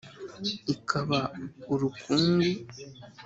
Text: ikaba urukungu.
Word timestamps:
ikaba 0.73 1.19
urukungu. 1.73 2.51